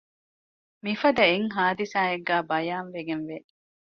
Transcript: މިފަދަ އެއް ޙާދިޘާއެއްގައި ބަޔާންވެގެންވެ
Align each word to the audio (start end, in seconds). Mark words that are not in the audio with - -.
މިފަދަ 0.85 1.23
އެއް 1.29 1.49
ޙާދިޘާއެއްގައި 1.55 2.45
ބަޔާންވެގެންވެ 2.49 3.37